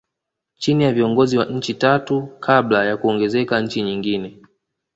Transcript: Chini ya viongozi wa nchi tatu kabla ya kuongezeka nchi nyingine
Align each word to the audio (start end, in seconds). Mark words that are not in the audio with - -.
Chini 0.57 0.83
ya 0.83 0.93
viongozi 0.93 1.37
wa 1.37 1.45
nchi 1.45 1.73
tatu 1.73 2.27
kabla 2.39 2.85
ya 2.85 2.97
kuongezeka 2.97 3.61
nchi 3.61 3.81
nyingine 3.81 4.41